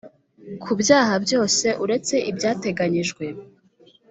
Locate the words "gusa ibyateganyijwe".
2.15-3.25